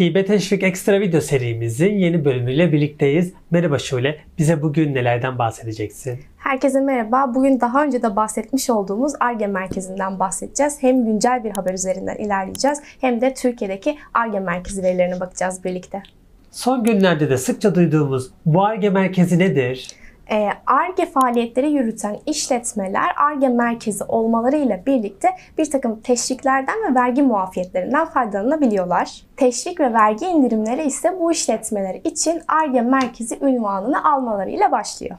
[0.00, 3.32] Hibe Teşvik Ekstra video serimizin yeni bölümüyle birlikteyiz.
[3.50, 6.20] Merhaba Şule, bize bugün nelerden bahsedeceksin?
[6.36, 7.34] Herkese merhaba.
[7.34, 10.82] Bugün daha önce de bahsetmiş olduğumuz ARGE merkezinden bahsedeceğiz.
[10.82, 16.02] Hem güncel bir haber üzerinden ilerleyeceğiz hem de Türkiye'deki ARGE merkezi verilerine bakacağız birlikte.
[16.50, 19.88] Son günlerde de sıkça duyduğumuz bu ARGE merkezi nedir?
[20.66, 28.04] ARGE e faaliyetleri yürüten işletmeler ARGE merkezi olmalarıyla birlikte bir takım teşviklerden ve vergi muafiyetlerinden
[28.04, 29.22] faydalanabiliyorlar.
[29.36, 35.16] Teşvik ve vergi indirimleri ise bu işletmeler için ARGE merkezi ünvanını almalarıyla başlıyor.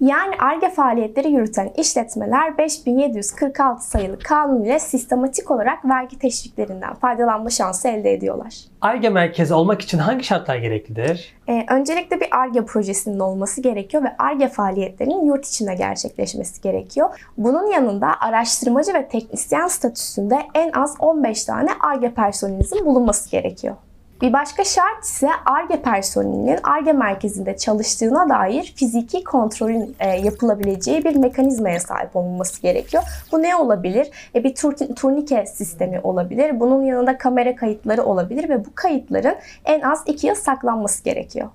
[0.00, 7.88] Yani ARGE faaliyetleri yürüten işletmeler 5746 sayılı kanun ile sistematik olarak vergi teşviklerinden faydalanma şansı
[7.88, 8.54] elde ediyorlar.
[8.80, 11.34] ARGE merkezi olmak için hangi şartlar gereklidir?
[11.48, 17.20] Ee, öncelikle bir ARGE projesinin olması gerekiyor ve ARGE faaliyetlerinin yurt içinde gerçekleşmesi gerekiyor.
[17.38, 23.76] Bunun yanında araştırmacı ve teknisyen statüsünde en az 15 tane ARGE personelinizin bulunması gerekiyor.
[24.20, 31.16] Bir başka şart ise ARGE personelinin ARGE merkezinde çalıştığına dair fiziki kontrolün e, yapılabileceği bir
[31.16, 33.02] mekanizmaya sahip olunması gerekiyor.
[33.32, 34.10] Bu ne olabilir?
[34.34, 34.54] E, bir
[34.96, 36.60] turnike sistemi olabilir.
[36.60, 41.48] Bunun yanında kamera kayıtları olabilir ve bu kayıtların en az 2 yıl saklanması gerekiyor.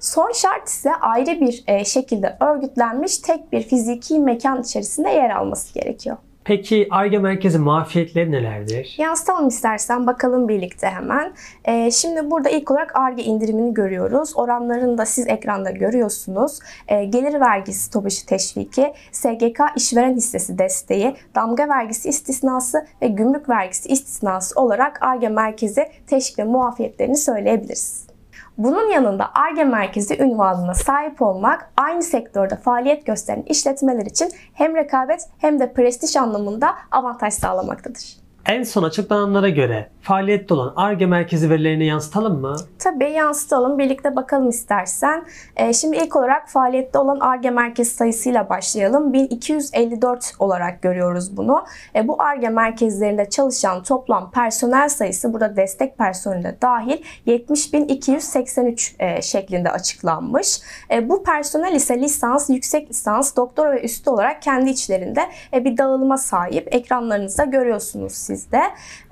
[0.00, 5.74] Son şart ise ayrı bir e, şekilde örgütlenmiş tek bir fiziki mekan içerisinde yer alması
[5.74, 6.16] gerekiyor.
[6.46, 8.94] Peki ARGE merkezi mafiyetleri nelerdir?
[8.98, 11.32] Yansıtalım istersen bakalım birlikte hemen.
[11.64, 14.32] Ee, şimdi burada ilk olarak ARGE indirimini görüyoruz.
[14.36, 16.58] Oranlarını da siz ekranda görüyorsunuz.
[16.88, 23.88] Ee, gelir vergisi TOBİŞ'i teşviki, SGK işveren hissesi desteği, damga vergisi istisnası ve gümrük vergisi
[23.88, 28.15] istisnası olarak ARGE merkezi teşvik ve muafiyetlerini söyleyebiliriz.
[28.58, 35.28] Bunun yanında ARGE merkezi ünvanına sahip olmak aynı sektörde faaliyet gösteren işletmeler için hem rekabet
[35.38, 38.25] hem de prestij anlamında avantaj sağlamaktadır.
[38.48, 42.56] En son açıklananlara göre faaliyette olan ARGE merkezi verilerini yansıtalım mı?
[42.78, 43.78] Tabii yansıtalım.
[43.78, 45.24] Birlikte bakalım istersen.
[45.56, 49.12] Ee, şimdi ilk olarak faaliyette olan ARGE merkezi sayısıyla başlayalım.
[49.12, 51.64] 1254 olarak görüyoruz bunu.
[51.94, 59.22] E, bu ARGE merkezlerinde çalışan toplam personel sayısı burada destek personeli de dahil 70.283 e,
[59.22, 60.60] şeklinde açıklanmış.
[60.90, 65.20] E, bu personel ise lisans, yüksek lisans, doktora ve üstü olarak kendi içlerinde
[65.52, 66.74] e, bir dağılıma sahip.
[66.74, 68.62] Ekranlarınızda görüyorsunuz siz de.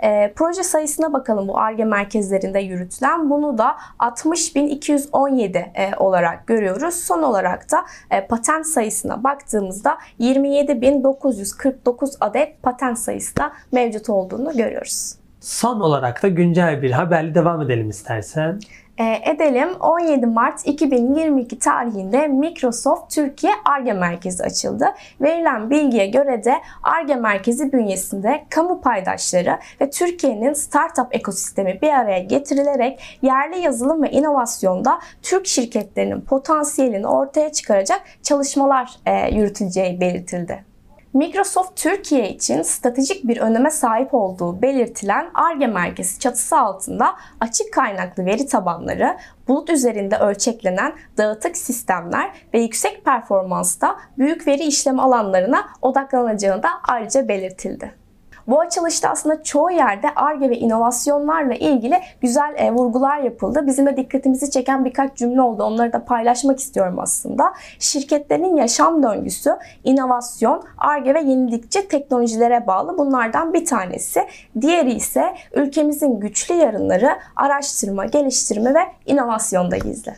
[0.02, 3.30] E, proje sayısı sayısına bakalım bu ARGE merkezlerinde yürütülen.
[3.30, 6.94] Bunu da 60.217 e, olarak görüyoruz.
[6.94, 15.14] Son olarak da e, patent sayısına baktığımızda 27.949 adet patent sayısı da mevcut olduğunu görüyoruz.
[15.40, 18.60] Son olarak da güncel bir haberle devam edelim istersen
[18.98, 19.68] edelim.
[19.80, 24.86] 17 Mart 2022 tarihinde Microsoft Türkiye ARGE Merkezi açıldı.
[25.20, 32.18] Verilen bilgiye göre de ARGE Merkezi bünyesinde kamu paydaşları ve Türkiye'nin startup ekosistemi bir araya
[32.18, 40.73] getirilerek yerli yazılım ve inovasyonda Türk şirketlerinin potansiyelini ortaya çıkaracak çalışmalar e, yürütüleceği belirtildi.
[41.14, 48.26] Microsoft Türkiye için stratejik bir öneme sahip olduğu belirtilen ARGE merkezi çatısı altında açık kaynaklı
[48.26, 49.16] veri tabanları,
[49.48, 57.28] bulut üzerinde ölçeklenen dağıtık sistemler ve yüksek performansta büyük veri işleme alanlarına odaklanacağı da ayrıca
[57.28, 58.03] belirtildi.
[58.46, 63.66] Bu açılışta aslında çoğu yerde ARGE ve inovasyonlarla ilgili güzel e, vurgular yapıldı.
[63.66, 65.62] Bizim de dikkatimizi çeken birkaç cümle oldu.
[65.62, 67.52] Onları da paylaşmak istiyorum aslında.
[67.78, 72.98] Şirketlerin yaşam döngüsü inovasyon, ARGE ve yenilikçi teknolojilere bağlı.
[72.98, 74.26] Bunlardan bir tanesi.
[74.60, 80.14] Diğeri ise ülkemizin güçlü yarınları araştırma, geliştirme ve inovasyonda gizli.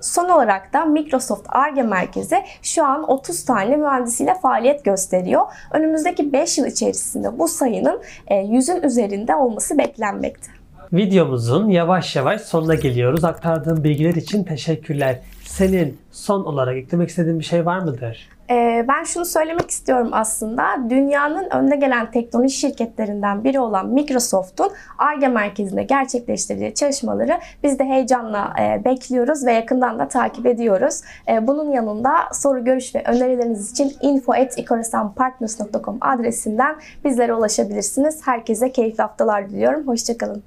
[0.00, 5.42] Son olarak da Microsoft ARGE merkezi şu an 30 tane mühendisiyle faaliyet gösteriyor.
[5.72, 10.57] Önümüzdeki 5 yıl içerisinde bu sayının 100'ün e, üzerinde olması beklenmekte.
[10.92, 13.24] Videomuzun yavaş yavaş sonuna geliyoruz.
[13.24, 15.20] Aktardığın bilgiler için teşekkürler.
[15.44, 18.28] Senin son olarak eklemek istediğin bir şey var mıdır?
[18.50, 20.90] Ee, ben şunu söylemek istiyorum aslında.
[20.90, 28.54] Dünyanın önde gelen teknoloji şirketlerinden biri olan Microsoft'un ARGE merkezinde gerçekleştirdiği çalışmaları biz de heyecanla
[28.60, 31.00] e, bekliyoruz ve yakından da takip ediyoruz.
[31.28, 38.26] E, bunun yanında soru, görüş ve önerileriniz için info.ikorasanpartners.com adresinden bizlere ulaşabilirsiniz.
[38.26, 39.88] Herkese keyifli haftalar diliyorum.
[39.88, 40.42] Hoşçakalın.